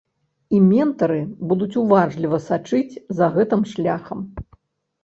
І 0.55 0.61
ментары 0.69 1.19
будуць 1.51 1.75
уважліва 1.83 2.41
сачыць 2.49 2.99
за 3.21 3.25
гэтым 3.39 3.61
шляхам. 3.75 4.19